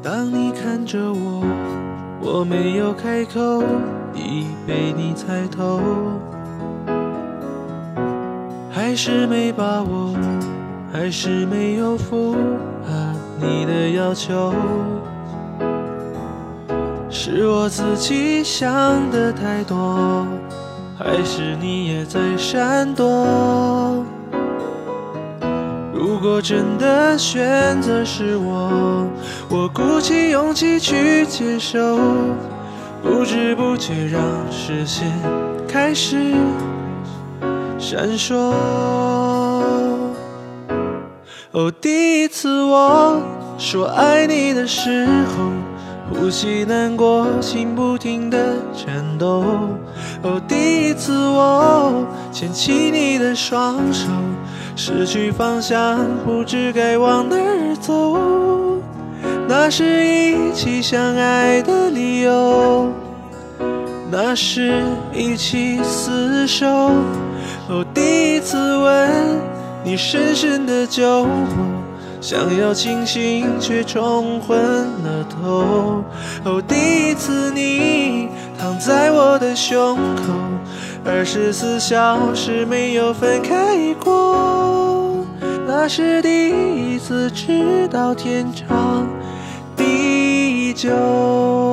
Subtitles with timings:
[0.00, 1.44] 当你看着我，
[2.20, 3.62] 我没有开口，
[4.14, 5.80] 已被你猜透，
[8.70, 10.14] 还是没把握，
[10.92, 12.36] 还是没有符
[12.86, 14.54] 合你的要求，
[17.10, 18.70] 是我自己想
[19.10, 20.24] 的太多，
[20.96, 24.04] 还是你也在闪躲？
[26.38, 29.08] 如果真的选择是我，
[29.48, 31.98] 我鼓起勇气去接受，
[33.02, 35.10] 不知不觉让视线
[35.66, 36.32] 开始
[37.76, 38.36] 闪烁。
[41.50, 43.20] 哦，第一次我
[43.58, 45.50] 说爱你的时候，
[46.14, 48.38] 呼吸难过，心不停的
[48.72, 49.42] 颤抖。
[50.22, 52.06] 哦，第一次我
[52.38, 54.06] 牵起你的双手。
[54.76, 58.16] 失去方向，不知该往哪儿走。
[59.48, 62.92] 那是一起相爱的理由，
[64.08, 66.68] 那是一起厮守。
[67.68, 69.10] 哦，第一次吻
[69.82, 71.28] 你深深的酒窝，
[72.20, 74.56] 想要清醒却冲昏
[75.02, 76.04] 了头。
[76.44, 80.47] 哦，第一次你躺在我的胸口。
[81.10, 85.24] 二十四小时没有分开过，
[85.66, 86.50] 那是第
[86.94, 89.08] 一次知道天长
[89.74, 91.67] 地久。